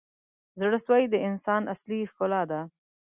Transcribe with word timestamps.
•زړه 0.59 0.77
سوی 0.85 1.03
د 1.09 1.15
انسان 1.27 1.61
اصلي 1.73 1.99
ښکلا 2.11 2.41
ده. 2.51 2.61